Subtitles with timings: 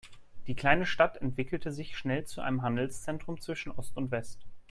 [0.47, 4.39] Die kleine Stadt entwickelte sich schnell zu einem Handelszentrum zwischen Ost und West.